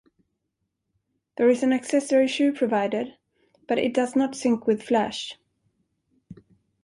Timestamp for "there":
1.37-1.47